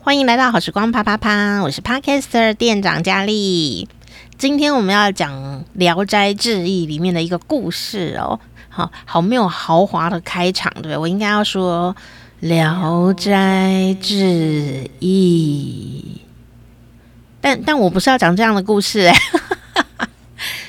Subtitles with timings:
[0.00, 3.88] 欢迎来到好时光啪啪啪，我是 Podcaster 店长佳丽。
[4.38, 10.96] 今天我们要讲《聊斋志异》里面的一个故事哦，好好没有豪华的开场，对不对？
[10.96, 11.94] 我应该要说
[12.48, 16.04] 《聊斋志异》，
[17.40, 19.14] 但但我不是要讲这样的故事哎。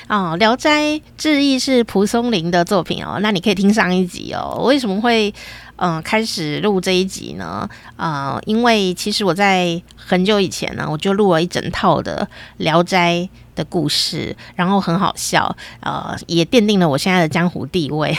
[0.08, 4.60] 哦，《聊斋志异》是蒲松龄的作品哦，那你可以听上一集哦。
[4.64, 5.32] 为什么会
[5.80, 7.68] 嗯、开始录这一集呢？
[7.96, 12.28] 啊、呃，因为其实我在很久以前呢，我就录了一整套的
[12.58, 13.16] 《聊斋》
[13.56, 18.16] 的故事，然后很好笑，呃，也奠定了我现在的江湖地位。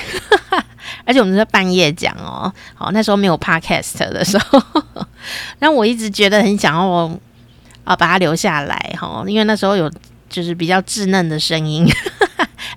[1.06, 4.62] 而且我们是在半夜讲哦，好，那时候没有 Podcast 的时候，
[5.60, 7.12] 那我一直觉得很想要
[7.84, 9.92] 啊、把它留下来哈、哦，因为那时候有。
[10.32, 11.86] 就是比较稚嫩的声音，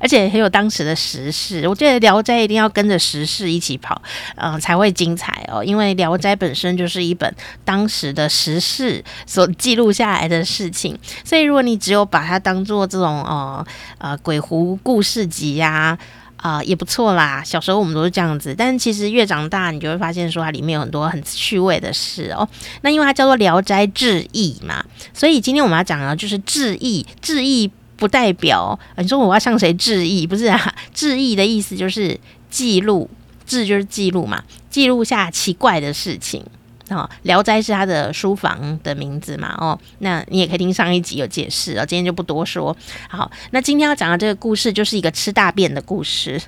[0.04, 1.66] 而且很有当时的时事。
[1.66, 4.02] 我觉得《聊斋》一定要跟着时事一起跑，
[4.36, 5.64] 嗯、才会精彩哦。
[5.64, 10.94] 因为《聊斋》本身就是一本当时的时事所记录下来的事情，
[11.25, 13.66] 所以如果你只有把它当做这种呃
[13.97, 15.98] 呃鬼狐故事集呀。
[16.36, 17.42] 啊、也不错啦。
[17.42, 22.47] 小时候我们都是这样子，但其实越长大，你就会发现说它里面有很多很趣味的事哦。
[22.82, 27.06] 那因为它叫做《聊斋志异》嘛，所以今天我们要讲的就是志异。
[27.22, 30.75] 志异不代表你说我要向谁致意，不是啊？
[30.92, 32.19] 致意的意思就是
[32.50, 33.09] 记录，
[33.47, 36.45] 致就是记录嘛，记录下奇怪的事情。
[36.91, 39.56] 哦，聊斋是他的书房的名字嘛？
[39.59, 42.77] 哦，那你也可以听上一集有解释哦，今天就不多说。
[43.09, 46.39] 好，那今天要讲的这个故事就是一个吃大便的故事，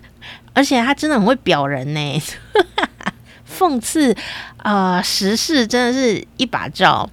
[0.53, 2.23] 而且他真的很会表人呢，
[3.49, 4.15] 讽刺
[4.59, 7.09] 啊、时事真的是一把照。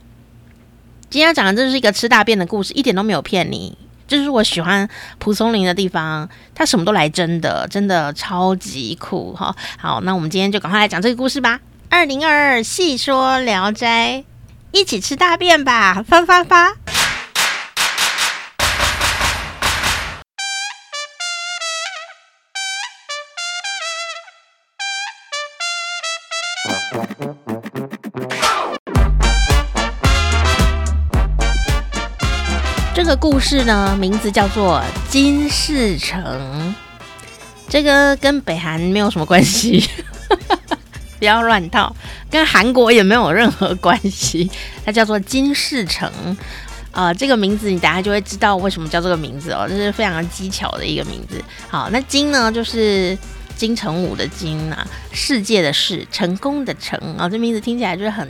[1.09, 3.77] 今天要讲的这是一个吃大便的故事，一点都没有骗你。
[4.13, 9.55] 这、就是我喜欢蒲松龄的地方，他什么都来真的，真的超级酷哈。
[9.79, 11.59] 好，那我们今天就赶快来讲这个故事吧。
[11.89, 14.23] 二零二二细说聊斋，
[14.71, 16.05] 一起吃大便吧！
[16.07, 16.75] 发发发。
[33.13, 34.81] 个故事呢，名字叫做
[35.11, 36.19] 《金世成》，
[37.69, 39.87] 这个跟北韩没有什么关系。
[41.19, 41.95] 不要乱套，
[42.31, 44.49] 跟韩国也没有任何关系。
[44.83, 46.11] 它叫做金世成，
[46.91, 51.39] 呃，这个名字你等下就会知道为什么叫这个名字哦，这是非常技巧的一个名字。
[51.69, 53.15] 好，那金呢，就是
[53.55, 58.27] 金城武的金啊，世界的世，成功的成啊，这名字听起来就是很。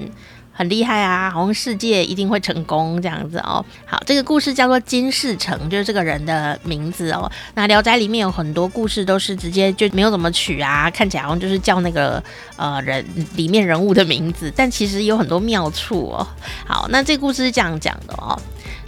[0.54, 3.66] 很厉害啊，好像世界一定会成功这样子哦。
[3.86, 7.30] 好，这个故事叫做金世成，就是这个人的名字哦。
[7.56, 12.24] 那《聊斋》里面有很多故事都是直接就没有怎么取啊，看起来好像就是叫那个
[12.56, 13.04] 呃人
[13.36, 16.28] 里面人物的名字，但其实有很多妙处哦。
[16.66, 18.40] 好，那这个故事是这样讲的哦。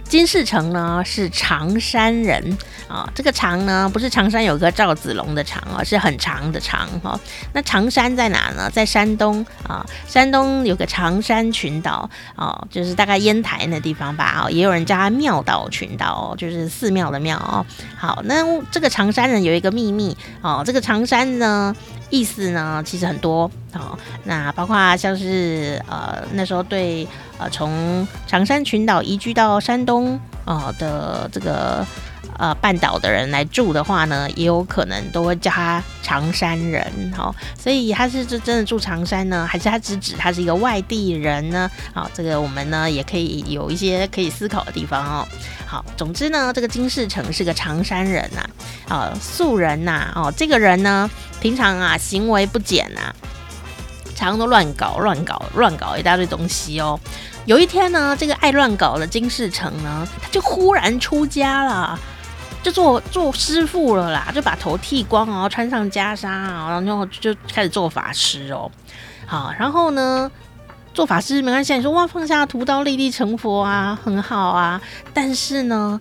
[0.08, 2.56] 金饰城呢是长山人
[2.88, 7.20] 啊、这个长呢不是长山有个赵子龙的长啊、哦，是很长的长哈、哦。
[7.52, 8.70] 那长山在哪呢？
[8.70, 17.66] 在山东啊、山东有个长山群岛、哦，就是大概烟台那地方吧啊、哦，也有人叫它庙岛群岛，就是寺庙的庙哦。
[17.98, 21.74] 好，那这个长山人有一个秘密哦，这个长山呢。
[22.10, 23.98] 意思呢，其实很多哦。
[24.24, 27.06] 那包括像是呃那时候对
[27.38, 31.86] 呃从长山群岛移居到山东呃的这个
[32.38, 36.84] 呃半岛的人来住的话呢，也有可能都会叫他长山人
[37.16, 37.34] 哦。
[37.58, 41.70] 所以他是真真的住长山呢，还是他只指他是一个外地人呢？
[41.94, 45.28] 好，这个我们呢也可以有一些可以思考的地方哦。
[45.66, 48.48] 好，总之呢，这个金世成是个长山人呐、
[48.88, 51.10] 啊，啊，素人呐、啊，哦，这个人呢，
[51.40, 53.14] 平常啊行为不检呐、啊，
[54.14, 56.98] 常都乱搞乱搞乱搞一大堆东西哦。
[57.46, 61.98] 有一天呢，这个爱乱搞的金世成呢，他就忽然出家了，
[62.66, 68.68] 就做做师傅了啦，就把头剃光哦，穿上袈裟啊，然后就就开始做法师哦。
[69.24, 70.28] 好，然后呢，
[70.92, 74.80] 做法师没关系，你说哇，放下屠刀立地成佛啊，很好啊。
[75.14, 76.00] 但是呢，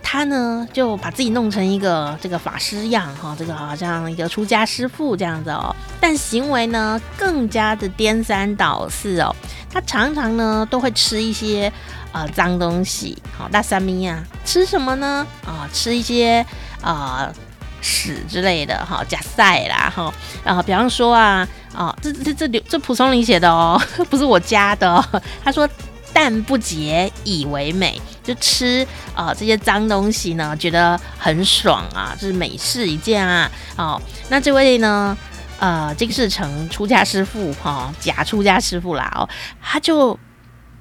[0.00, 5.74] 他呢就把自己弄成一个这个法师样哈，这个好像一个出家师傅这样子哦。
[6.00, 9.34] 但行为呢更加的颠三倒四哦。
[9.72, 11.72] 他常常呢都会吃一些
[12.12, 15.26] 呃脏东西，好大三咪呀，吃什么呢？
[15.46, 16.44] 啊，吃一些
[16.80, 17.32] 啊。
[17.80, 20.12] 屎之类的哈，假赛啦哈，
[20.44, 23.80] 啊，比方说啊，啊，这这这这蒲松龄写的哦，
[24.10, 25.22] 不是我加的哦。
[25.44, 25.66] 他说
[26.12, 28.84] “啖不洁以为美”，就吃
[29.14, 33.48] 啊这些脏东西呢，觉得很爽啊，这是美事一件啊。
[33.76, 35.16] 哦，那这位呢，
[35.58, 39.28] 呃金世成出家师傅哈，假出家师傅啦哦，
[39.60, 40.18] 他就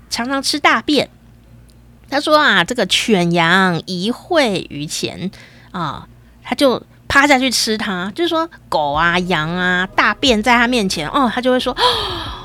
[0.10, 1.10] 常常吃大便。
[2.10, 5.30] 他说啊，这个犬羊一会于前
[5.72, 6.08] 啊，
[6.42, 8.12] 他就趴下去吃它。
[8.16, 11.76] 就是说狗啊、羊啊，大便在他面前哦，他就会说。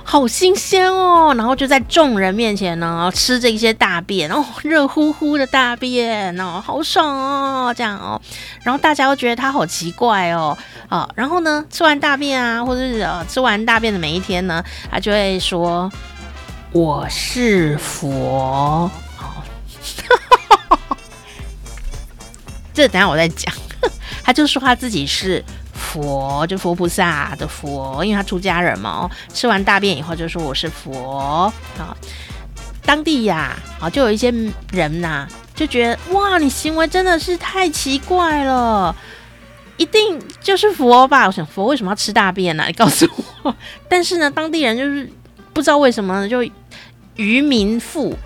[0.05, 8.21] 好新鲜哦，然后就在众人面前呢吃这些大便哦，热乎乎的大便哦，好爽哦，这样哦，
[8.63, 10.57] 然后大家都觉得他好奇怪哦，
[10.89, 15.91] 啊，然后呢吃完大便啊，或者是呃吃完大便的每一天呢，他就会说
[16.73, 18.91] 我是佛，
[22.75, 23.55] 这等下我再讲，
[24.23, 25.43] 他就说他自己是。
[25.93, 31.95] 佛就佛菩萨的佛，因为他出家人嘛，吃完大便以后就说我是佛啊。
[32.87, 34.33] 当地呀，啊，就有一些
[34.71, 38.95] 人呐、就觉得哇，你行为真的是太奇怪了，
[39.77, 41.27] 一定就是佛吧？
[41.27, 42.67] 我想佛为什么要吃大便呢、啊？
[42.67, 43.07] 你告诉
[43.43, 43.55] 我。
[43.87, 45.07] 但是呢，当地人就是
[45.53, 46.43] 不知道为什么就
[47.17, 48.17] 愚民复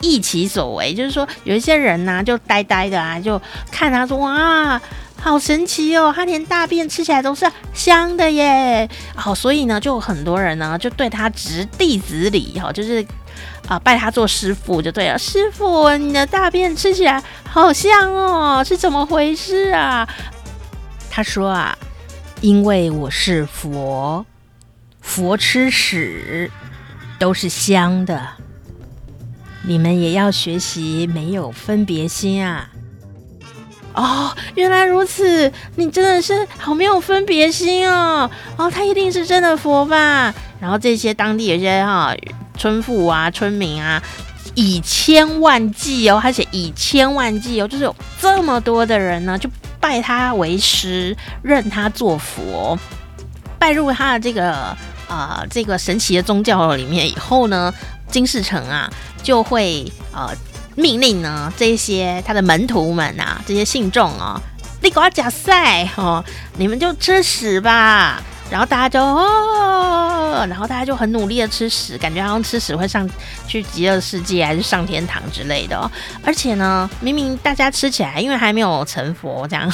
[0.00, 3.40] 异其所为，就是说有一些人呐、就呆呆的啊，就
[3.72, 4.80] 看他说哇。
[5.26, 7.44] 好神奇哦，他连大便吃起来都是
[7.74, 8.88] 香的耶！
[9.16, 13.04] 好，所以呢，就很多人呢就对他执弟子礼，哈，就是
[13.66, 15.18] 啊、拜他做师傅就对了。
[15.18, 20.08] 师傅，你的大便吃起来好香哦，是怎么回事啊？
[21.10, 21.76] 他说啊，
[22.40, 24.24] 因为我是佛，
[25.00, 26.48] 佛吃屎
[27.18, 28.24] 都是香的，
[29.64, 32.70] 你们也要学习没有分别心啊。
[33.96, 35.50] 哦，原来如此！
[35.76, 38.30] 你真的是好没有分别心哦。
[38.58, 40.32] 哦，他一定是真的佛吧？
[40.60, 42.14] 然后这些当地有些哈、
[42.58, 44.02] 村妇啊、村民啊，
[44.54, 49.48] 以千万计哦，他写以千万计哦，就是有这么多的人呢，就
[49.80, 52.78] 拜他为师，认他做佛，
[53.58, 54.52] 拜入他的这个
[55.08, 57.72] 啊、呃、这个神奇的宗教里面以后呢，
[58.10, 58.92] 金士成啊
[59.22, 60.30] 就会呃。
[60.76, 64.40] 命令呢，这些他的门徒们啊，这些信众啊，
[64.82, 66.24] 你给我假赛哦，
[66.56, 68.22] 你们就吃屎吧。
[68.48, 73.08] 然后大家就哦，然后大家就很努力的吃屎，感觉好像吃屎会上
[73.48, 75.90] 去极乐世界还是上天堂之类的哦。
[76.22, 79.72] 而且呢，明明大家吃起来，因为还没有成佛这样。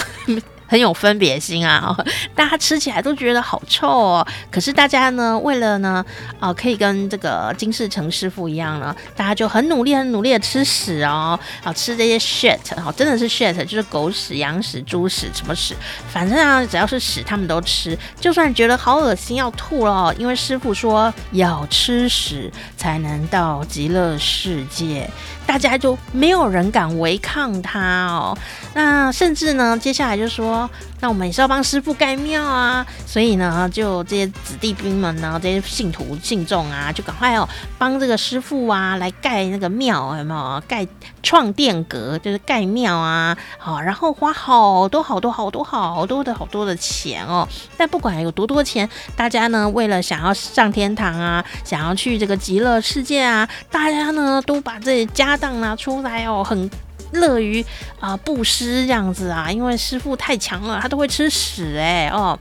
[0.73, 1.95] 很有分别心啊，
[2.35, 4.27] 大家吃起来都觉得好臭哦。
[4.51, 6.03] 可是大家呢，为了呢，
[6.41, 15.77] 啊、可以跟这个金世成师傅一样呢，大家就很努力、很努力的吃屎哦，啊，吃这些 shit，哦，真的是 shit，就是狗屎、羊屎、猪屎，什么屎，
[16.11, 17.99] 反正啊，只要是屎，他们都吃。
[18.19, 25.07] 就算觉得好恶心要吐了，因为师傅说要吃屎才能到极乐世界，
[25.47, 28.35] 大家就没有人敢违抗他哦。
[28.73, 30.62] 那甚至呢，接下来就说。
[31.01, 37.49] 那我们也是要帮师父盖庙啊，所以呢，就这些子弟兵们呢，这些信徒信众啊，就赶快哦，
[37.79, 40.63] 帮这个师父啊来盖那个庙，有没有？
[40.69, 40.87] 盖
[41.23, 47.47] 创殿阁，就是盖庙啊，好，然后花好多好多好多好多的好多的钱哦。
[47.77, 56.71] 但不管有多多钱，大家呢为了想要上天堂啊，想要去这个极乐世界啊，大家呢都把这些家当拿出来哦，很。
[57.13, 57.65] 乐于
[58.01, 62.39] 啊布施这样子啊，因为师傅太强了，他都会吃屎哎、欸、哦。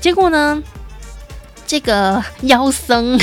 [0.00, 0.62] 结果呢，
[1.66, 3.18] 这个妖僧，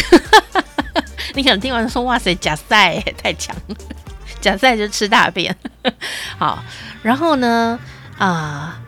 [1.36, 3.76] 你可能听完说哇塞，假赛太强了，
[4.42, 5.56] 假赛就吃大便。
[6.38, 6.64] 好，
[7.02, 7.80] 然后呢
[8.18, 8.80] 啊，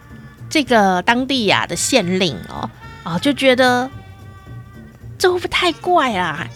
[0.49, 2.69] 这个当地呀、啊、的县令哦
[3.03, 3.89] 啊就觉得
[5.17, 6.47] 这会不会太怪啊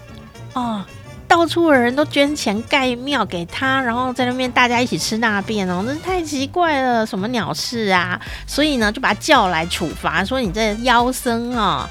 [0.53, 0.85] 哦。
[1.29, 8.19] 到处的人都捐钱盖庙给他，然后在那边大家一起吃大便哦，那是太奇怪了，什么鸟事啊？
[8.47, 11.87] 所以呢，就把他叫来处罚，说你这妖僧啊，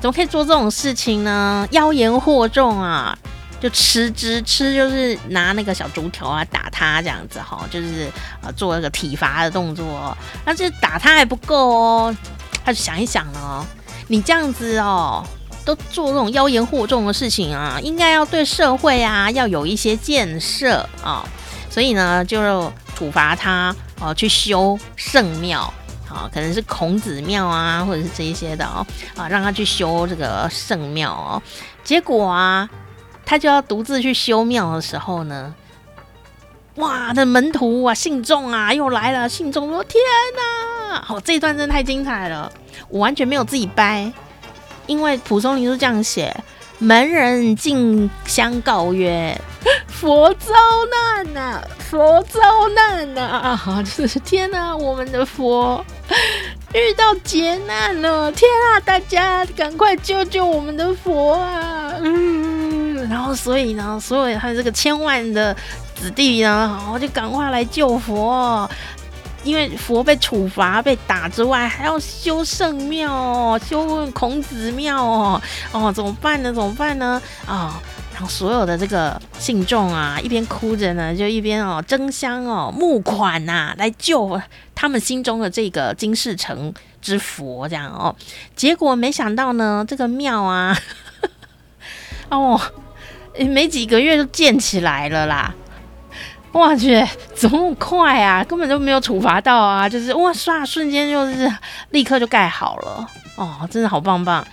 [0.00, 1.68] 怎么可以做这种事情呢？
[1.72, 3.16] 妖言惑众啊，
[3.60, 10.16] 就吃之，吃就是拿那个小竹条啊打他这样子哈，就是呃做一个体罚的动作。
[10.46, 12.16] 那这打他还不够哦，
[12.64, 13.66] 他就想一想呢，
[14.08, 15.22] 你这样子哦。
[15.64, 21.24] 都做这种妖言惑众的事情啊，应该要对社会啊要有一些建设啊，
[21.70, 25.72] 所以呢就处罚他哦、去修圣庙
[26.08, 31.42] 啊，可能是孔子庙啊，或者是这一些的哦啊，让他去修这个圣庙哦。
[31.82, 32.68] 结果啊，
[33.24, 35.54] 他就要独自去修庙的时候呢，
[36.76, 39.98] 哇，这门徒啊，信众啊又来了，信众说：“天
[40.90, 42.52] 哪，好，这一段真的太精彩了，
[42.88, 44.12] 我完全没有自己掰。”
[44.86, 46.34] 因为蒲松龄是这样写：
[46.78, 49.38] 门人进相告曰：
[49.88, 50.52] “佛遭
[50.90, 52.40] 难呐、啊，佛遭
[52.74, 53.22] 难呐！”
[53.66, 55.84] 啊，就是天哪，我们的佛
[56.74, 58.30] 遇到劫难了！
[58.32, 61.94] 天啊，大家赶快救救我们的佛啊！
[62.00, 65.56] 嗯，然后所以呢，所有他这个千万的
[65.94, 68.68] 子弟呢，好，就赶快来救佛，
[69.44, 76.52] 因为佛被处罚、被打之外，还要修圣庙、修孔子庙哦，哦，怎么办呢？
[76.52, 77.20] 怎么办呢？
[77.46, 77.80] 啊、
[78.12, 84.40] 然后所有的这个信众啊，一边哭着呢，就一边哦争相哦募款呐、啊，来救
[84.74, 86.72] 他们心中的这个金世城
[87.02, 88.16] 之佛，这样哦。
[88.56, 90.76] 结果没想到呢，这个庙啊，
[92.30, 92.60] 哦，
[93.38, 95.54] 没几个月就建起来了啦！
[96.54, 98.42] 哇去，怎么那么快啊？
[98.42, 101.52] 根本就没有处罚到啊，就是哇唰，瞬间就是
[101.90, 104.44] 立刻就盖好了哦，真的好棒棒。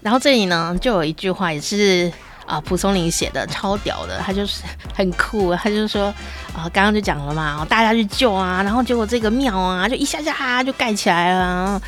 [0.00, 2.10] 然后这里呢，就有一句话也是。
[2.44, 6.06] 啊，蒲松龄写的超屌的，他就是很酷，他就说
[6.52, 11.80] 啊，刚刚就讲了嘛，大家去救啊，然后结果这个庙啊，就一下下就盖起来了，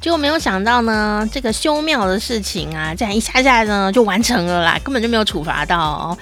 [0.00, 6.18] 结果没有想到呢，这个修庙的事情啊，这样一下下呢就完成了啦，根本就没有处罚到，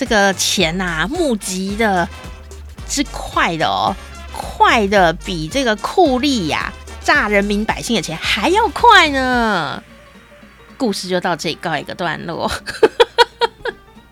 [0.00, 2.08] 这个钱呐、募集的
[2.88, 3.94] 之快的哦，
[4.32, 9.82] 快的比这个酷吏呀诈人民百姓的钱还要快呢。
[10.78, 12.50] 故事就到这里告一个段落。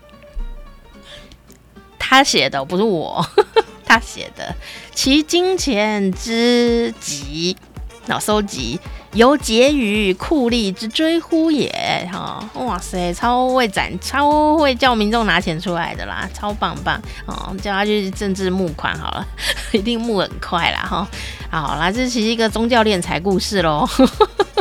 [1.97, 3.27] 他写的不是我，
[3.83, 4.55] 他写的
[4.93, 7.57] 其金钱之集，
[8.05, 8.79] 脑搜集
[9.13, 11.69] 由结于酷吏之追呼也。
[12.11, 17.55] 哈，哇塞，超会攒，超会叫民众拿钱出来的啦，超棒棒哦！
[17.61, 19.27] 叫他去政治募款好了，
[19.71, 21.07] 一定募很快啦哈。
[21.49, 23.87] 好啦，这其实一个宗教敛财故事喽。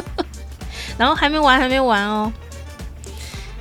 [0.96, 2.32] 然后还没完，还没完哦。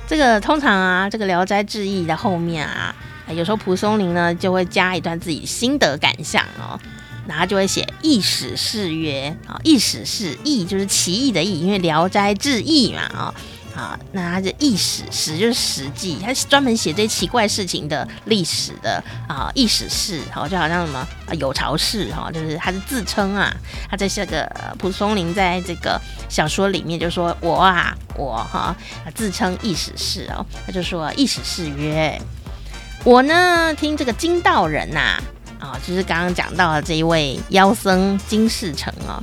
[0.06, 2.94] 这个通常啊，这个《聊斋志异》的后面啊，
[3.28, 6.80] 有时候蒲松龄呢就会加一段自己心得感想哦，
[7.28, 13.34] 然后就会写“异史事曰”啊，“异史事异”就是奇异的异，因为《聊斋志异》嘛啊。
[13.76, 19.52] 啊，那他就异史史就是史记，他专门写这些奇怪事情的历史的啊。
[19.54, 23.56] 异史事，好，就好像什么啊有朝氏哈，就是他是自称啊，
[23.88, 28.74] 他在这个蒲松龄在这个小说里面就说我啊我哈
[29.14, 32.20] 自称异史事哦，他就说异史事曰，
[33.04, 35.22] 我呢听这个金道人呐
[35.58, 39.22] 啊，就是刚刚讲到的这一位妖僧金世成哦，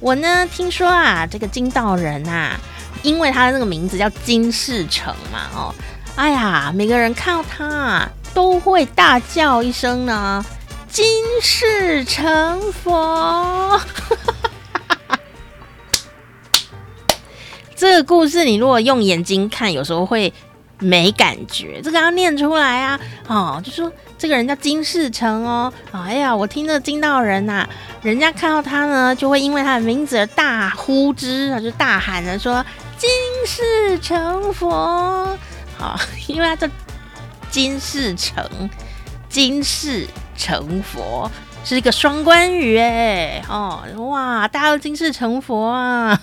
[0.00, 2.56] 我呢听说啊这个金道人呐。
[3.02, 5.74] 因为他的那个名字叫金世成嘛，哦，
[6.14, 10.44] 哎呀，每个人看到他啊都会大叫一声呢
[10.88, 11.04] ，“金
[11.40, 13.80] 世成佛”。
[17.74, 20.32] 这个故事你如果用眼睛看，有时候会
[20.82, 21.80] 没感觉。
[21.82, 27.68] 这个要念出来啊，哦，就说这个人叫金世成哦，哎呀，我听这个金道人呐、啊，
[28.02, 32.64] 人家看到他呢，就会因为他的名字而大呼之，就大喊着说。
[32.98, 33.10] 金
[33.44, 35.36] 世成佛，
[35.76, 35.98] 好，
[36.28, 36.68] 因为他叫
[37.50, 38.70] 金世成，
[39.28, 41.28] 金世成佛
[41.64, 46.20] 是一个双关语哎，哦，哇，大家都金世成佛啊，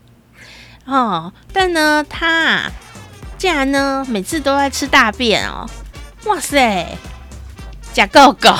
[0.86, 2.62] 哦，但呢，他
[3.40, 5.66] 竟然呢每次都在吃大便哦，
[6.26, 6.86] 哇塞，
[7.94, 8.54] 假够够，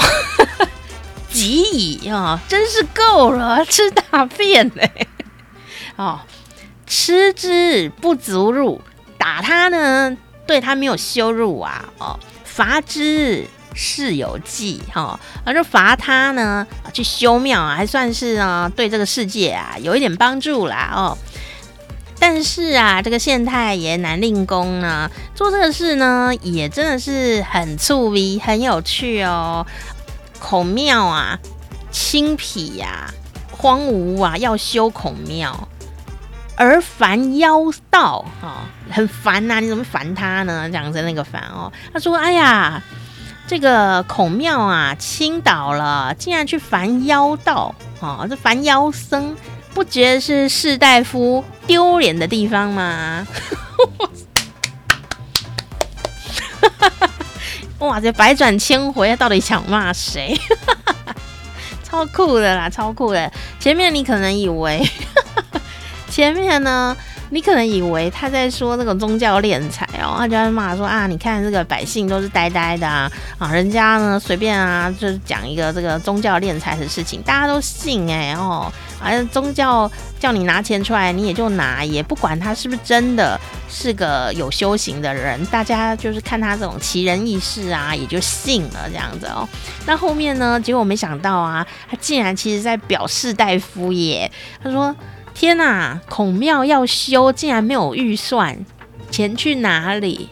[1.30, 5.06] 极矣啊，真是够了，吃大便嘞，
[5.96, 6.20] 哦。
[6.87, 8.80] 吃之不足辱，
[9.18, 21.16] 打他呢，对他没有羞辱啊，哦，罚之是有济，哈、而就罚他呢，去修庙啊，还算是呢，对这个世界啊有一点帮助啦，哦，
[22.20, 29.66] 但是啊，这个县太爷南令公呢，做这个事呢，也真的是很粗鄙，很有趣哦，
[30.38, 31.38] 孔庙啊，
[31.90, 33.14] 清圮呀、啊，
[33.50, 35.68] 荒芜啊，要修孔庙。
[36.56, 37.56] 而烦妖
[37.88, 39.60] 道啊，很烦呐、啊！
[39.60, 40.68] 你怎么烦他呢？
[40.68, 41.72] 讲成那个烦哦。
[41.90, 42.82] 他说：“哎呀，
[43.46, 48.26] 这个孔庙啊，倾倒了，竟然去烦妖道啊！
[48.28, 49.34] 这烦妖僧，
[49.74, 53.26] 不觉得是士大夫丢脸的地方吗？”
[57.78, 60.38] 哇，这百转千回，到底想骂谁？
[61.82, 63.32] 超酷的啦，超酷的！
[63.58, 64.86] 前面你可能以为。
[66.10, 66.94] 前面呢，
[67.30, 78.70] 你可能以为他在说那个宗教敛财哦，他就在骂说啊，你看这个百姓都是呆呆的啊，啊，人家呢随便啊，就是讲一个这个宗教敛财的事情，大家都信哎、哦，
[79.00, 89.49] 反正宗教叫你拿钱出来，你也就拿，也不管他是不是真的是个有修行的人，大家就是看他这种奇人异事啊，也就信了这样子哦。
[89.87, 94.30] 那后面呢，结果没想到啊，他竟然其实在表士大夫耶。
[94.62, 94.95] 他说
[95.33, 98.59] ：“天哪，孔庙要修，竟然没有预算，
[99.11, 100.28] 钱去哪里？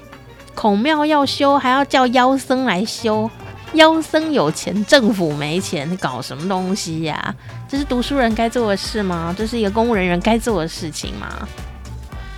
[0.54, 3.30] 孔庙要修，还要叫妖僧来修。”
[3.74, 7.34] 妖僧有钱，政府没钱，你搞什么东西呀、啊？
[7.68, 9.34] 这是读书人该做的事吗？
[9.36, 11.28] 这是一个公务人员该做的事情吗？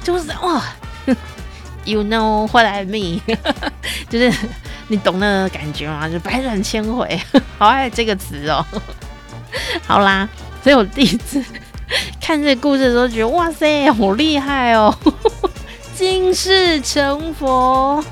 [0.03, 0.63] 就是哇，
[1.85, 3.21] You know what I mean？
[4.11, 4.33] 就是
[4.89, 6.09] 你懂那个感觉吗？
[6.09, 7.21] 就百转千回，
[7.59, 8.65] 好爱这个词哦。
[9.87, 10.29] 好啦，
[10.63, 11.43] 所以我第一次
[12.21, 14.95] 看这个故事的时候，觉得哇塞，好厉害哦，
[15.95, 18.05] 今世成佛。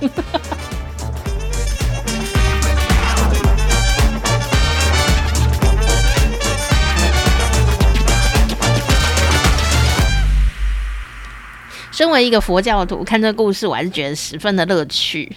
[11.99, 15.35] 身为一个佛教徒，看这个故事，我还是觉得十分的乐趣。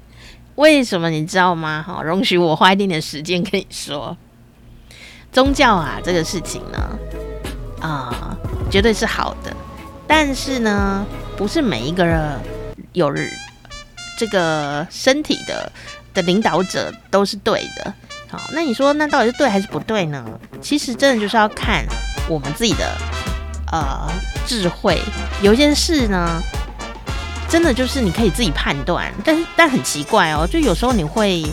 [0.56, 1.82] 为什么你知道吗？
[1.82, 4.14] 好，容许我花一点点时间跟你说，
[5.32, 6.98] 宗教啊，这个事情呢，
[7.80, 8.36] 啊、
[8.70, 9.50] 绝对是好的。
[10.06, 11.06] 但是呢，
[11.38, 12.38] 不是每一个人
[12.92, 13.10] 有
[14.18, 15.72] 这个身体的
[16.12, 17.94] 的领导者都是对的。
[18.28, 20.22] 好，那你说，那到底是对还是不对呢？
[20.60, 21.82] 其实真的就是要看
[22.28, 22.94] 我们自己的。
[23.72, 24.08] 呃，
[24.46, 25.00] 智慧
[25.42, 26.42] 有一件事呢，
[27.48, 31.44] 真的就是你可以自己判断，但但很奇怪哦，就有时候你会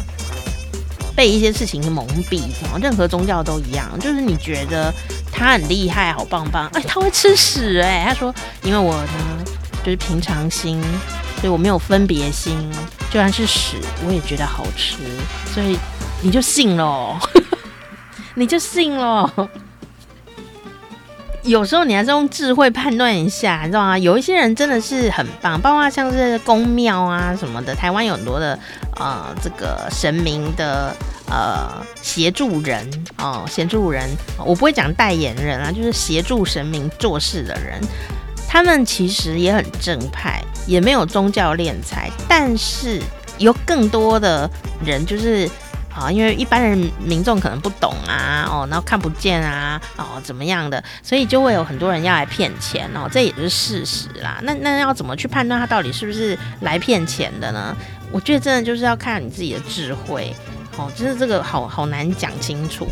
[1.16, 2.44] 被一些事情蒙蔽，
[2.82, 4.94] 任何宗教都一样，就是你觉得
[5.32, 9.46] 他很厉害，好棒棒，哎，他会吃屎哎，他说，因为我呢
[9.84, 10.82] 就是平常心，
[11.40, 12.56] 所以我没有分别心，
[13.10, 14.98] 就算是屎我也觉得好吃，
[15.54, 15.78] 所以
[16.22, 17.20] 你就信咯，
[18.36, 19.30] 你就信咯。
[21.44, 23.98] 有时候你还是用智慧判断一下，你知道吗？
[23.98, 28.58] 有一些人真的是很棒，包括像是宫庙啊什么的，台湾有很多的
[28.98, 30.96] 呃这个神明的
[31.28, 34.08] 呃协助人哦，协助人，
[34.38, 37.82] 我不会讲代言人啊，就是协助神明做事的人，
[38.48, 43.02] 他们其实也很正派，也没有宗教敛财，但是
[43.40, 44.50] 有更多的
[44.86, 45.50] 人就是。
[45.94, 54.40] 啊，因为一般人民众可能不懂啊，哦，然后看不见啊，哦，怎么样的，所以就会有很多人要来骗钱哦，这也是事实啦。
[54.44, 57.76] 那那要怎么去判断他到底是不是来骗钱的呢？
[58.12, 60.36] 我觉得真的就是要看你自己的智慧，
[60.78, 62.88] 哦，就是这个好好难讲清楚。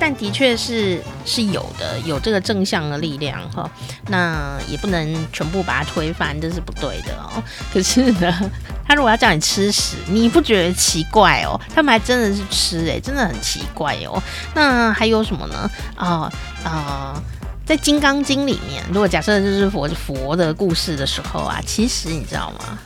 [0.00, 3.70] 但的确是是有的，有这个正向的力量哈，
[4.08, 7.42] 那也不能全部把它推翻，这是不对的哦。
[7.70, 8.50] 可是呢，
[8.88, 11.60] 他如果要叫你吃屎，你不觉得奇怪哦？
[11.74, 14.20] 他们还真的是吃诶，真的很奇怪哦。
[14.54, 15.70] 那还有什么呢？
[15.96, 16.32] 啊、
[16.64, 17.22] 啊、
[17.66, 22.78] 在《金刚经》里面，如果假设这是佛佛的故事的时候啊，其实你知道吗？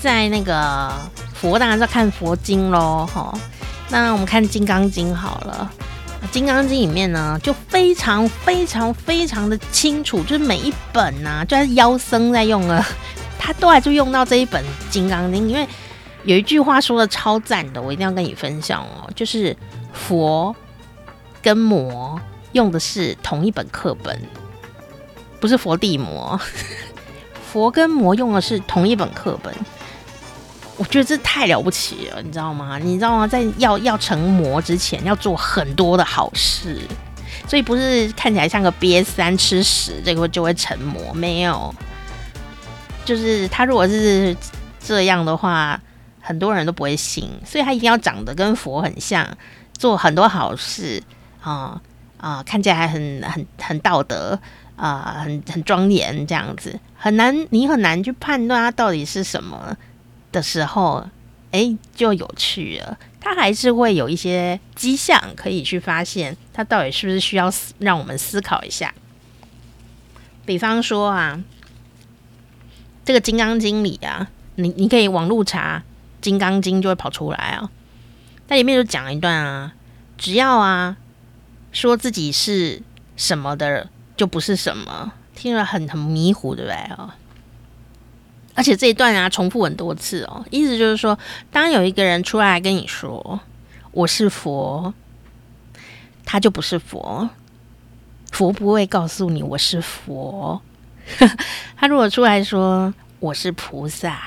[0.00, 0.92] 在那个
[1.34, 3.36] 佛当然是要看佛经喽，哈。
[3.90, 5.68] 那我们看《金刚经》好了。
[6.30, 12.84] 《金刚经》里面呢，就非常非常非常的清楚，就是每一本呐、啊，就是妖僧在用了，
[13.38, 15.66] 他都还就用到这一本《金刚经》，因为
[16.24, 19.56] 有一句话说的超赞的，我一定要跟你分享哦，就是
[19.92, 20.54] 佛
[21.40, 22.20] 跟魔
[22.52, 24.20] 用的是同一本课本，
[25.40, 26.38] 不是佛地魔，
[27.52, 29.54] 佛跟魔用的是同一本课本。
[30.78, 32.78] 我觉得这太了不起了，你知道吗？
[32.78, 33.26] 你知道吗？
[33.26, 36.80] 在要要成魔之前，要做很多的好事，
[37.48, 41.74] 所以不是看起来像个瘪三吃屎，这个就会成魔，没有。
[43.04, 44.36] 就是他如果是
[44.78, 45.80] 这样的话，
[46.20, 49.26] 很多人都不会信，所以他一定要长得跟佛很像，
[49.76, 51.02] 做很多好事
[51.40, 51.80] 啊
[52.18, 54.38] 啊，看起来很很很道德
[54.76, 59.76] 啊，很很庄严这样子，很难，你很难去判断他到底是什么。
[60.32, 61.06] 的时候，
[61.50, 62.98] 哎，就有趣了。
[63.20, 68.94] 他还是会有一些迹象可以去发现，他到底是不是需要让我们思考一下。
[70.46, 71.42] 比方说啊，
[73.04, 75.82] 这个《金刚经》里啊，你你可以网络查
[76.24, 77.70] 《金刚经》，就会跑出来啊。
[78.46, 79.74] 它里面就讲一段啊，
[80.16, 80.96] 只要啊
[81.72, 82.80] 说自己是
[83.16, 87.14] 什么的，就不是什么，听了很很迷糊，对不对啊？
[88.58, 91.16] 而且这一段啊，重复很多次哦，意思就是说，
[91.52, 93.38] 当有一个人出来跟你说
[93.92, 94.92] 我是佛，
[96.24, 97.30] 他就不是佛，
[98.32, 100.60] 佛不会告诉你我是佛。
[101.78, 104.20] 他如果出来说我是菩萨，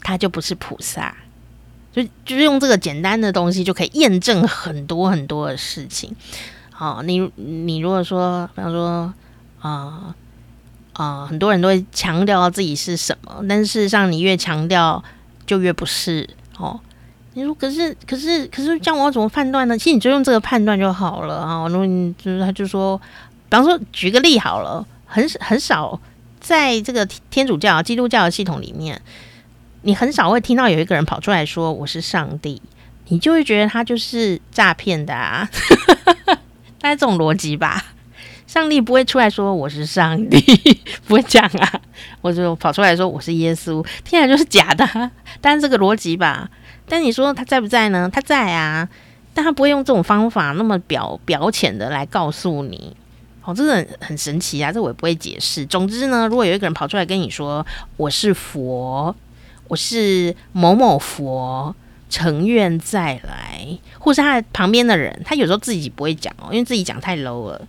[0.00, 1.14] 他就不是菩萨。
[1.92, 6.12] 就就是用这个简单的东西就可以验证很多很多的事情
[6.72, 9.14] 好，你你如果说，比方说，
[9.60, 10.12] 啊、
[10.94, 15.02] 呃，很多人都会强调自己是什么，但事实上，你越强调
[15.46, 16.80] 就越不是哦。
[17.34, 19.76] 你说可是可是可是，这样我要怎么判断呢？
[19.76, 21.66] 其实你就用这个判断就好了啊。
[21.68, 22.96] 如果你就是他就说，
[23.48, 26.00] 比方说举个例好了，很很少
[26.40, 29.02] 在这个天主教、基督教的系统里面，
[29.82, 32.62] 你很少会听到有一个人跑出来说我是上帝，
[33.08, 35.50] 你就会觉得他就是诈骗的啊。
[36.78, 37.82] 大概这种逻辑吧，
[38.54, 40.38] 上帝不会出来说我是上帝，
[41.08, 41.80] 不会讲啊。
[42.20, 45.10] 我就跑出来说我是耶稣，听起来就是假的。
[45.40, 46.48] 但是这个逻辑吧，
[46.88, 48.08] 但你说他在不在呢？
[48.12, 48.88] 他在啊，
[49.34, 52.96] 但他不会用这种方法那么表表浅的来告诉你。
[53.42, 55.66] 哦，这个很很神奇啊，这我也不会解释。
[55.66, 59.12] 总之呢，如果有一个人跑出来跟你说我是佛，
[59.66, 61.74] 我是某某佛。
[62.10, 63.66] 诚愿再来，
[63.98, 67.60] 或是他旁边的人，他有时候自己不会讲哦，因为自己讲太 low 了，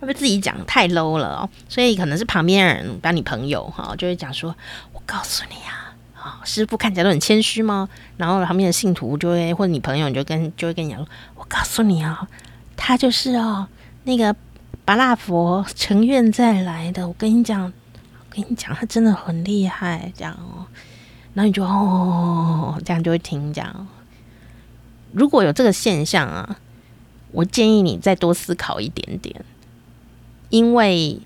[0.00, 1.50] 会不会自己讲太 low 了哦？
[1.68, 4.54] 所以可能是旁边人，把你朋友哈，就会讲说
[4.94, 12.28] ：“我告诉你啊，啊，师傅看起来都很谦虚吗？”然后旁边的信徒就会，或者你朋友，你就跟就会跟你讲：“我告诉你啊，
[12.76, 13.66] 他就是哦，
[14.04, 14.34] 那个
[14.84, 17.08] 巴拉佛成愿再来的。
[17.08, 20.66] 我跟你讲，我跟你讲，他真的很厉害，这样哦。”
[21.34, 23.86] 然后你就哦，这样就会听这样。
[25.12, 26.56] 如果有这个现象啊，
[27.32, 29.44] 我建议你再多思考一点点，
[30.50, 31.20] 因为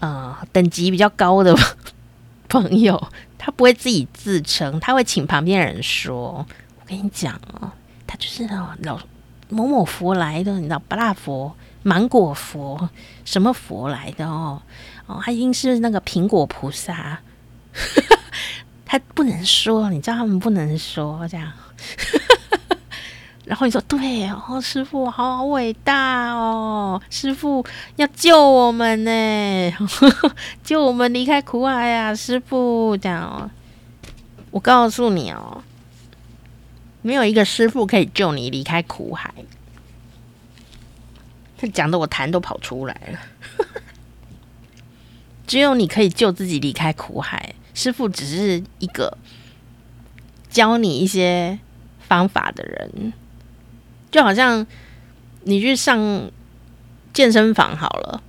[0.00, 1.54] 呃，等级比较高的
[2.48, 6.46] 朋友，他不会自己自称，他会请旁边人说
[6.80, 7.70] ：“我跟你讲哦，
[8.06, 8.46] 他就是
[8.82, 9.00] 老
[9.48, 12.88] 某某佛来的，你知道，巴拉佛、芒果佛，
[13.24, 14.60] 什么佛来的哦？
[15.06, 17.20] 哦，他一定是那个苹果菩萨。
[18.86, 21.50] ”他不能说，你知道他们不能说这样，
[23.44, 27.64] 然后你说对哦，师傅好伟大哦，师傅
[27.96, 29.72] 要救我们呢，
[30.64, 33.50] 救我们离开苦海呀，师傅这样哦。
[34.50, 35.62] 我告诉你哦，
[37.02, 39.32] 没有一个师傅可以救你离开苦海。
[41.58, 43.18] 他讲的我痰都跑出来了，
[45.46, 47.54] 只有你可以救自己离开苦海。
[47.74, 49.18] 师傅只是一个
[50.48, 51.58] 教你一些
[52.08, 53.12] 方法的人，
[54.14, 54.64] 就好像
[55.42, 55.98] 你去上
[57.12, 58.22] 健身房好了，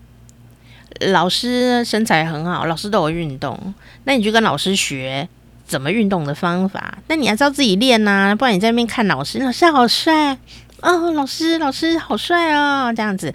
[1.12, 3.72] 老师身材很好，老师都有运动，
[4.06, 5.30] 那你就跟老师学
[5.64, 10.36] 怎么运动的方法，那你还是要自己练呐、啊，不然你在那边看老师，老师好帅
[10.82, 13.32] 哦，老师老师好帅哦，这样子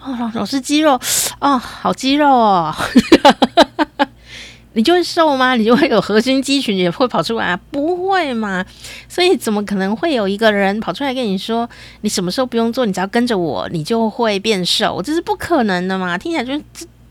[0.00, 0.98] 哦，老老师肌肉
[1.38, 2.74] 哦，好肌肉哦。
[4.72, 5.54] 你就会瘦吗？
[5.56, 7.60] 你就会有核心肌群也会跑出来啊？
[7.70, 8.64] 不会嘛？
[9.08, 11.68] 所以怎么可能会有一个人跑出来跟你说，
[12.02, 15.02] 你什么时候不用做，你只要跟着我，你就会变瘦？
[15.02, 16.16] 这是不可能的嘛？
[16.16, 16.62] 听起来就是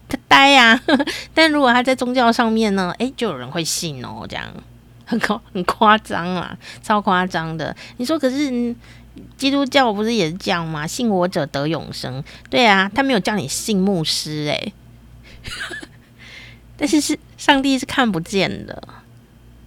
[0.07, 0.81] 他呆呀、
[1.35, 2.93] 但如果他在宗教上面呢？
[2.97, 4.45] 诶，就有人会信哦，这样
[5.05, 7.75] 很夸很夸张啊，超夸张的。
[7.97, 8.73] 你说可是
[9.37, 10.87] 基督教不是也是这样吗？
[10.87, 12.23] 信我者得永生。
[12.49, 14.73] 对啊，他没有叫你信牧师诶。
[16.79, 18.81] 但是是上帝是看不见的，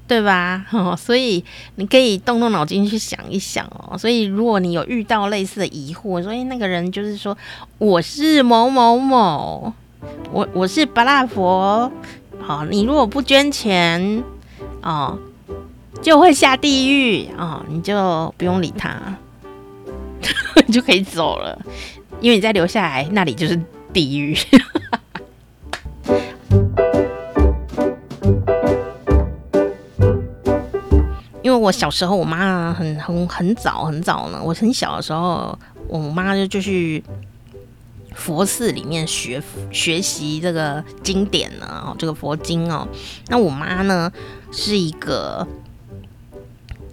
[0.09, 0.65] 对吧？
[0.73, 1.45] 哦，所以
[1.77, 3.97] 你可以动动脑筋去想一想哦。
[3.99, 7.37] 所以如果你有遇到类似的疑惑，所以那个人就是说
[7.77, 9.73] 我是某某某，
[10.33, 11.93] 我我是巴拉佛，
[12.41, 14.25] 好，你如果不捐钱
[14.83, 15.19] 哦，
[16.01, 18.99] 就会下地狱哦，你就不用理他，
[20.67, 21.61] 你 就可以走了，
[22.21, 23.61] 因为你再留下来，那里就是
[23.93, 24.35] 地狱。
[31.63, 34.41] 我小时候，我妈很很很早很早呢。
[34.43, 35.57] 我很小的时候，
[35.89, 37.03] 我妈就就去
[38.15, 42.87] 佛寺里面学学习这个经典呢，哦这个佛经哦。
[43.29, 44.11] 那我妈呢
[44.51, 45.47] 是一个、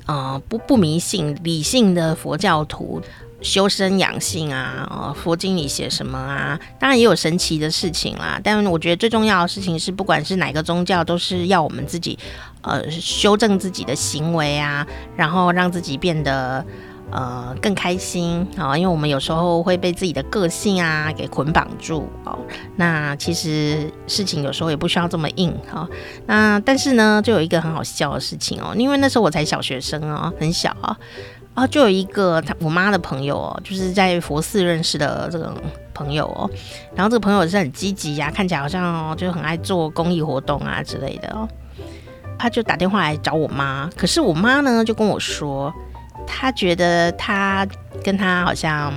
[0.06, 3.02] 呃、不不迷信、理性的佛教徒。
[3.42, 6.60] 修身养性啊，哦，佛经里写什么啊？
[6.78, 8.38] 当然也有神奇的事情啦。
[8.44, 12.20] 但我觉得最重要的事情是，不管是哪个宗教，都是要我们自己，
[12.62, 16.64] 呃，修正自己的行为啊，然后让自己变得
[17.12, 22.38] 呃更开心啊，因为我们有时候会被自己的个性啊给捆绑住哦。
[22.76, 25.90] 那其实事情有时候也不需要这么硬哈，哦。
[26.26, 30.98] 那但是呢，就有一个很好笑的事情哦，因为那时候我才小学生哦，很小啊。
[31.56, 35.52] 然后就有一个他我妈的朋友哦，就是在佛寺认识的这种
[35.94, 36.50] 朋友哦。
[36.96, 41.48] 然后这个朋友是很积极呀，看起来好像就很爱做公益活动啊之类的哦。
[42.40, 45.72] 他就打电话来找我妈，可是我妈呢就跟我说，
[46.26, 47.68] 他觉得他
[48.04, 48.92] 跟他好像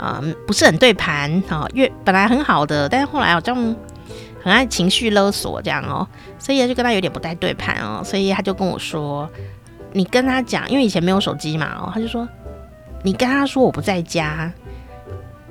[0.00, 3.56] 嗯、不是很对盘哦，越本来很好的，但是后来好像
[4.40, 6.06] 很爱情绪勒索这样哦，
[6.38, 9.28] 所以就跟他有点不太对盘哦，所以他就跟我说，
[9.92, 12.28] 你跟他讲，因为以前没有手机嘛哦，他就说
[13.02, 14.48] 你跟他说我不在家。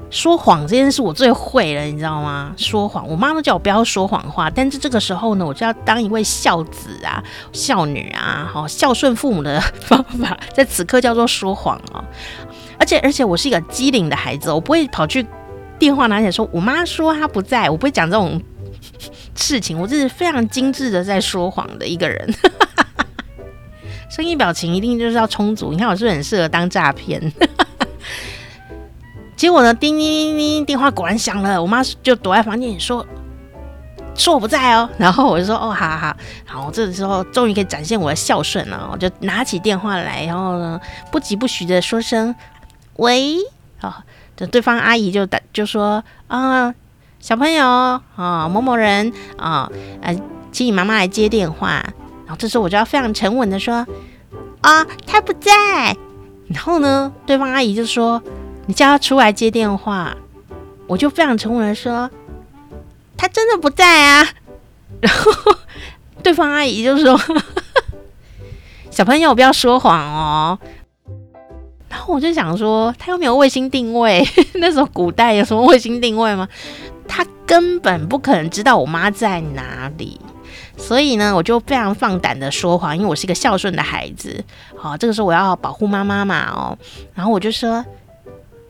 [0.10, 2.54] 说谎这件事我最会了，你知道吗？
[2.56, 12.04] 说谎，我妈都叫我不要说谎话，但是这个时候呢，我就要当一位孝子啊、孝女啊，好孝顺父母的方法，在此刻叫做说谎哦。
[12.80, 15.26] 而且，而且我是一个机灵的孩子，我不会跑去
[15.78, 18.42] 电话拿起来说我妈说她不在，我不会讲这种
[19.36, 22.34] 事情，我这是非常精致的在说谎的一个人。
[24.10, 27.22] 声音表情一定就是要充足，你看我是不是很适合当诈骗？
[29.38, 31.62] 结果呢，叮叮叮叮，电话果然响了。
[31.62, 33.06] 我妈就躲在房间里说
[34.16, 34.90] ：“说我不在哦。
[34.98, 42.34] ”然后我就说：“哦，好好好。”然后这个时候终于可以展现我的孝顺了，我就拿起电话来，然后呢，不疾不徐的说声
[42.98, 43.38] ：“喂。”
[43.80, 44.04] 啊，
[44.36, 46.74] 等对方阿姨就打就说：“啊，
[47.20, 47.64] 小朋友
[48.16, 49.70] 啊，某某人啊，
[50.02, 50.20] 呃，
[50.52, 51.74] 请你妈妈来接电话。”
[52.26, 53.86] 然后这时候我就要非常沉稳的说
[54.62, 55.96] ：“啊，她不在。”
[56.50, 58.20] 然后呢，对方阿姨就说。
[58.68, 60.16] 你叫他出来接电话，
[60.88, 62.10] 我就非常沉稳的说，
[63.18, 64.28] 他真的不在啊。
[65.02, 65.32] 然后
[66.22, 67.20] 对方阿姨就说
[68.92, 70.60] ：“小朋友不要说谎哦。”
[71.90, 74.26] 然后我就想说，他又没有卫星定位，
[74.56, 76.48] 那时候古代有什么卫星定位吗？
[77.08, 80.20] 他根本不可能知道我妈在哪里。
[80.76, 84.44] 所以呢，我就非常放胆的说谎，因为我是一个孝顺的孩子。
[84.76, 86.78] 好，这个时候我要保护妈妈嘛，哦，
[87.14, 87.86] 然后我就说。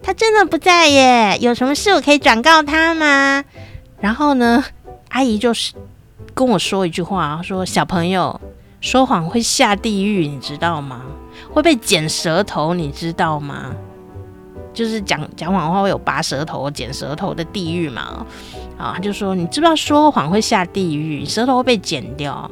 [0.07, 3.43] 他真的不在耶，有什么事我可以转告他吗？
[3.99, 4.63] 然后呢，
[5.09, 5.73] 阿姨就是
[6.33, 8.39] 跟我说一句话，说小朋友
[8.79, 11.01] 说谎会下地狱，你知道吗？
[11.51, 13.75] 会被剪舌头，你知道吗？
[14.73, 18.25] 就是讲讲谎话会有拔舌头、剪舌头的地狱嘛。
[18.77, 22.49] 啊，他就说你知不知道说谎会下地狱，舌头会被剪掉？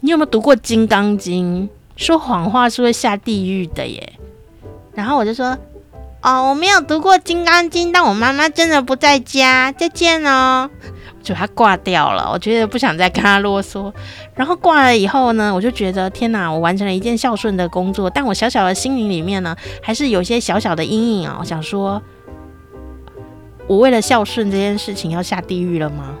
[0.00, 1.66] 你有没有读过《金刚经》？
[1.96, 4.12] 说谎话是会下地狱的耶。
[4.96, 5.56] 然后我就说，
[6.22, 10.68] 哦，我没有读过《金刚经》，但我妈妈真的不在家，再见哦。
[11.22, 13.92] 就他挂掉了，我觉得不想再跟他啰嗦。
[14.34, 21.36] 然后挂了以后呢，我就觉得天哪，我完成了一件孝顺的工作，但我小小的心灵里面呢，还是有些小小的阴影啊。
[21.40, 22.00] 我想说，
[23.66, 26.14] 我为了孝顺这件事情要下地狱了吗？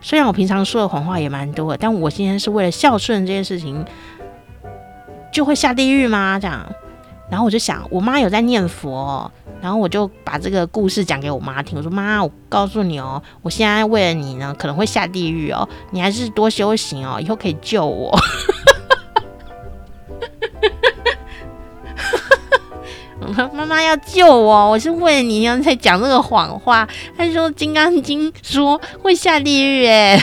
[0.00, 3.84] 虽然我平常说的谎话也蛮多，但我今天是为了孝顺这件事情，
[5.32, 6.38] 就会下地狱吗？
[6.40, 6.66] 这样？
[7.28, 11.76] 然后我就想，我妈有在念佛，然后我就把这个故事讲给我妈听。
[11.76, 18.16] 我说：“妈，我告诉你哦，我现在为了你呢，可能会下地狱哦，你还是多修行哦，以后可以救我。
[23.52, 26.88] ”妈妈要救我，我是为了你要才讲这个谎话。
[27.18, 30.16] 他说《金刚经》说会下地狱，哎，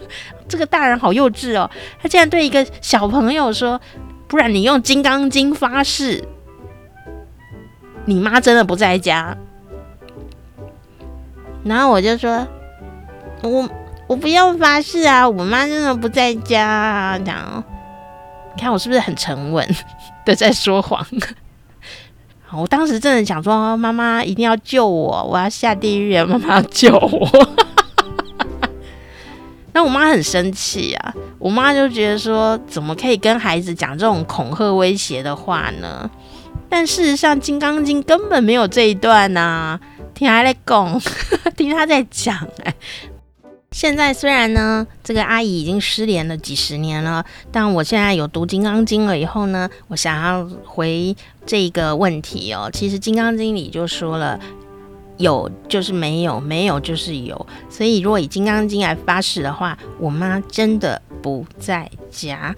[0.46, 1.70] 这个大人好幼稚哦，
[2.02, 3.80] 他竟然对一个小朋友说
[4.28, 6.22] ：“不然你用《金刚经》发誓。”
[8.06, 9.36] 你妈真的不在家，
[11.64, 12.46] 然后我就说，
[13.42, 13.68] 我
[14.06, 17.18] 我不要发誓啊，我妈真的不在家啊。
[17.18, 17.62] 这样，
[18.56, 19.68] 你看我是不是很沉稳
[20.24, 21.06] 的在说谎？
[22.52, 27.28] 我当时真的想说，妈妈一定要救我，我要下地狱，妈妈要救我。
[29.72, 36.10] 那我妈很生气啊，我妈就觉得说，怎么可以跟孩子讲这种恐吓威胁的话呢？
[36.70, 39.78] 但事实上，《金刚经》根本没有这一段呐、
[40.14, 41.00] 听他在讲，
[41.56, 42.34] 听他在讲。
[42.62, 42.72] 哎，
[43.72, 52.70] 现在虽然呢，这个阿姨已经失联了几十年了，但我现在有读《金刚经》了以后呢，我想要回这个问题哦。
[52.72, 54.38] 其实《金刚经》里就说了，
[55.18, 57.46] 有就是没有，没有就是有。
[57.68, 62.54] 所以如果以《金刚经》来发誓的话，我妈真的不在家。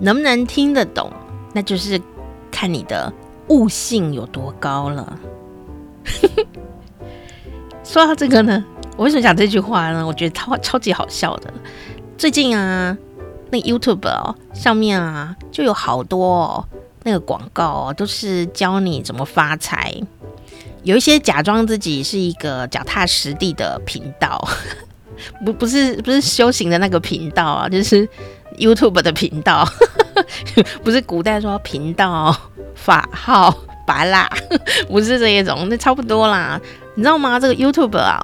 [0.00, 1.12] 能不能听得懂，
[1.52, 2.00] 那就是
[2.50, 3.12] 看你的
[3.48, 5.18] 悟性有多高了。
[7.84, 8.64] 说到这个呢，
[8.96, 10.06] 我为什么讲这句话呢？
[10.06, 11.52] 我觉得超超级好笑的。
[12.16, 12.96] 最近啊，
[13.50, 16.66] 那 YouTube 哦上面啊就有好多
[17.02, 19.94] 那个广告哦，都是教你怎么发财。
[20.82, 24.48] 有一些假装自己是一个脚踏实地的频道，
[25.44, 28.08] 不不是不是修行的那个频道啊，就是
[28.60, 29.66] YouTube 的频道。
[30.84, 32.36] 不是古代说频道
[32.74, 33.54] 法号
[33.86, 34.28] 拔啦，
[34.88, 36.60] 不是这一种，那差不多啦。
[36.94, 37.40] 你知道吗？
[37.40, 38.20] 这个 YouTube 啊，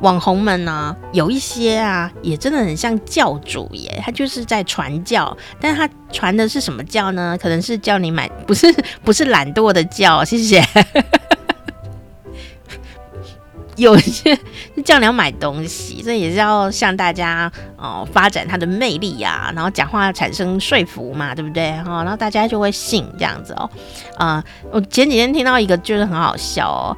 [0.00, 7.36] 网红们呢、有一些啊，也真的很像教主耶，他就是在传教，但他传的是什么教呢？
[7.40, 8.72] 可能是叫你买，不是
[9.04, 10.64] 不是懒惰的教，谢谢。
[13.76, 14.34] 有一些
[14.74, 21.72] 是叫你要买东西，这也是要向大家哦、发展他的魅力呀、然后讲话产生说服嘛，对不对？
[21.82, 23.70] 哈、哦，然后大家就会信这样子哦。
[24.16, 26.96] 啊、我前几天听到一个就是很好笑哦，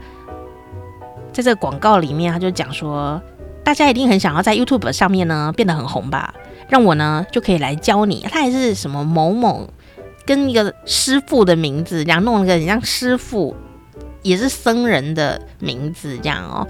[1.32, 3.20] 在这个广告里面，他就讲说，
[3.64, 6.32] 大家一定很想要在 YouTube 上面呢变得很红吧？
[6.68, 8.26] 让我呢就可以来教你。
[8.30, 9.68] 他还是什么某某
[10.24, 13.56] 跟一个师傅的名字，这样弄了个很像师傅。
[14.22, 16.66] 也是僧人的名字这样哦，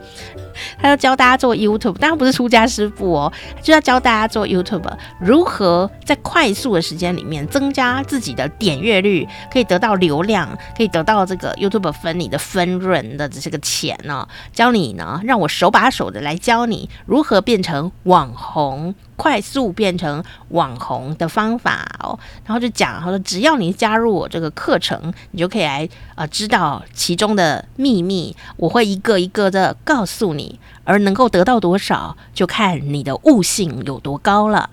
[0.81, 4.91] 他要教大家做 YouTube，当然不是出家师傅哦，就要教大家做 YouTube，
[5.21, 14.29] 如何在快速的时间里面增加自己的点阅率，可以得到流量，可以得到这个 YouTube 分你的分润的这些个钱呢、哦？
[14.53, 18.95] 教你呢，让我手把手的来教你如何变成网红。
[19.19, 22.17] 快速变成网红的方法哦，
[22.47, 30.48] 然后就讲，他说只要你加入我这个课程，你就可以来啊、呃，知道其中的秘密，我会一个一个的告诉你，
[30.85, 34.71] 而能够得到多少，就看你的悟性有多高了。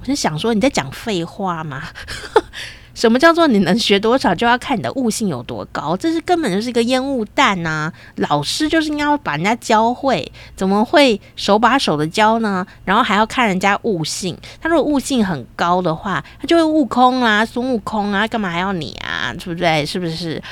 [0.00, 1.82] 我就想说，你在讲废话吗？
[2.94, 5.94] 什么叫做你能学多少，就要看你的悟性有多高？
[5.94, 7.92] 这是根本就是一个烟雾弹呐、啊！
[8.16, 12.66] 老师就是应该要把人家教会，怎么会手把手的教呢？
[12.86, 14.34] 然后还要看人家悟性。
[14.62, 19.30] 他如果悟性很高的话，他就会悟空啊，孙悟空啊，干嘛还要你啊？
[19.38, 19.84] 对不对？
[19.84, 20.42] 是不是？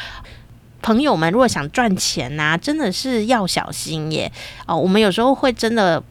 [0.85, 4.31] 朋友们，如果想赚钱呐、真的是要小心耶！
[4.66, 6.03] 哦，我们有时候会真的。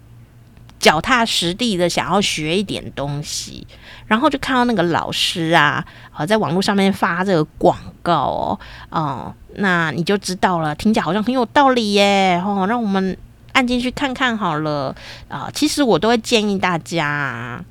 [0.80, 3.66] 脚踏实地的想要学一点东西，
[4.06, 5.82] 然后就看到那个老师啊，
[6.12, 8.60] 啊，在网络上面发这个广告哦，
[8.90, 13.18] 哦，那你就知道了，听起来好像很有道理耶，哦，让我们
[13.54, 14.94] 按进去看看好了
[15.30, 15.50] 啊。
[15.54, 17.64] 其实我都会建议大家，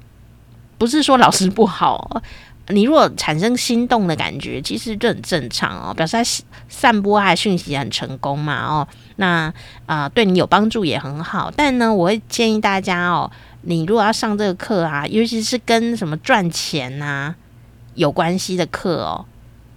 [0.78, 2.22] 不是说老师不好。
[2.68, 6.25] 你如果产生心动的感觉，其实就很正常哦，表示他
[6.68, 9.53] 散播他的讯息很成功嘛哦，那
[9.87, 11.53] 啊、对你有帮助也很好。
[11.55, 13.31] 但呢，我会建议大家哦，
[13.62, 17.35] 你如果要上这个课啊，尤其是跟什么赚钱呐、
[17.94, 19.25] 有关系的课哦，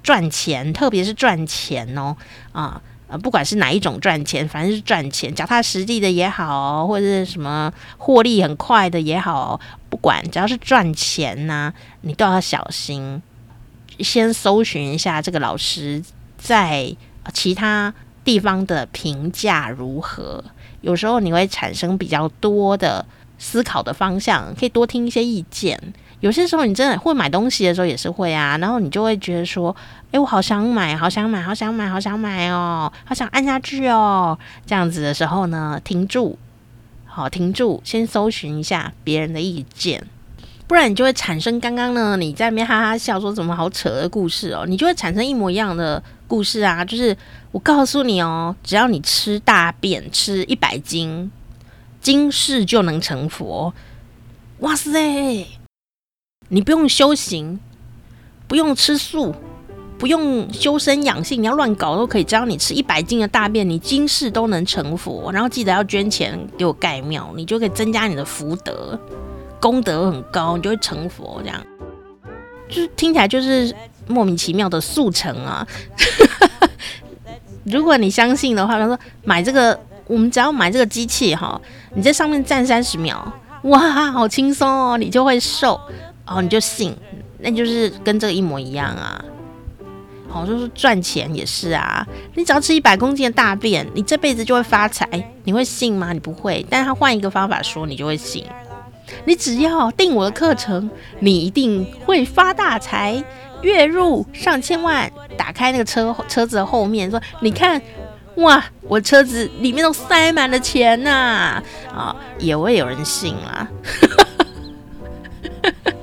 [0.03, 2.15] 赚钱，特别是赚钱哦
[2.51, 2.81] 啊。
[3.21, 13.21] 不管是哪一种赚钱，反正是赚钱，脚踏实地的也好，或者是什么获利很快的也好，不管只要是赚钱呐、你都要小心。
[13.99, 16.03] 先搜寻一下这个老师
[16.37, 16.93] 在
[17.33, 17.93] 其他
[18.25, 20.43] 地方的评价如何，
[20.81, 23.05] 有时候你会产生比较多的
[23.37, 25.79] 思考的方向，可以多听一些意见。
[26.21, 29.75] 有些时候你真的会买东西的时候也是会啊，然后你就会觉得说，
[30.11, 34.37] 诶，我好想买，好想买，好想买，好想买哦，好想按下去哦。
[34.65, 36.37] 这样子的时候呢，停住，
[37.05, 40.03] 好，停住，先搜寻一下别人的意见，
[40.67, 46.83] 不然你就会产生刚刚呢你在那边哈哈笑说怎么好扯的故事哦，你就会产生一模一样的故事啊。
[46.83, 47.15] 就是
[47.51, 51.29] 我告诉你哦，只要你吃大便吃一百斤，
[52.01, 53.73] 今世就能成佛。
[54.59, 55.45] 哇塞！
[56.49, 57.59] 你不用修行，
[58.47, 59.33] 不用吃素，
[59.97, 62.23] 不用修身养性，你要乱搞都可以。
[62.23, 65.31] 只要你吃一百斤的大便，你今世都能成佛。
[65.31, 68.99] 然后记得要捐钱给我盖庙，你就可以增加你的福德，
[69.59, 71.41] 功德很高，你就会成佛。
[71.43, 71.59] 这样
[72.69, 73.73] 就是听起来就是
[74.07, 75.67] 莫名其妙的速成啊！
[77.63, 81.59] 如果你相信的话，他说买这个，我们只要买这个机器哈，
[81.95, 85.79] 你在上面站三十秒，哇，好轻松哦，你就会瘦。
[86.27, 86.95] 哦，你就信，
[87.39, 89.23] 那就是跟这个一模一样啊。
[90.27, 92.05] 好、哦，就是赚钱也是啊。
[92.33, 95.07] 你只要吃一百公斤的大便，你这辈子就会发财。
[95.43, 96.11] 你会信吗？
[96.11, 96.65] 你不会。
[96.69, 98.43] 但他换一个方法说，你就会信。
[99.23, 103.23] 你只要订我的课程，你一定会发大财，
[103.61, 105.09] 月入上千万。
[105.37, 107.79] 打开那个车车子的后面，说：“你看，
[108.37, 111.61] 哇，我车子里面都塞满了钱呐！”
[111.93, 113.69] 啊、也会有人信啊。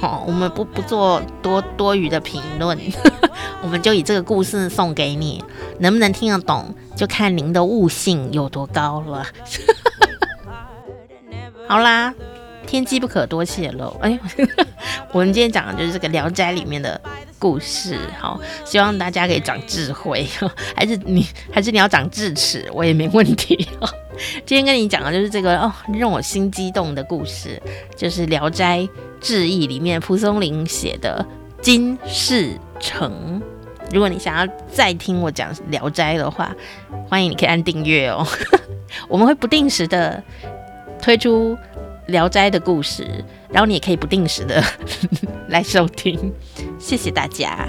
[0.00, 2.78] 好，我们不不做多多余的评论，
[3.62, 5.42] 我们就以这个故事送给你，
[5.80, 9.26] 能不能听得懂，就看您的悟性有多高了。
[11.66, 12.14] 好啦，
[12.68, 13.88] 天机不可多泄露。
[14.02, 14.18] 哎，
[15.12, 17.00] 我们今天讲的就是这个《聊斋》里面的
[17.38, 17.98] 故事。
[18.18, 20.26] 好，希望大家可以长智慧，
[20.76, 23.66] 还是你还是你要长智齿，我也没问题。
[24.44, 27.60] 今天跟你讲的就是这个哦，让我心激动的故事，
[27.96, 28.86] 就是《聊斋
[29.20, 31.24] 志异》里面蒲松龄写的
[31.62, 33.40] 《金世成》
[33.90, 36.54] 如果你想要再听我讲《聊斋》的话，
[37.08, 38.26] 欢迎你可以按订阅哦。
[39.08, 40.22] 我们会不定时的
[41.00, 41.54] 推出
[42.08, 44.62] 《聊斋》的故事，然后你也可以不定时的
[45.48, 46.32] 来收听。
[46.78, 47.68] 谢谢大家。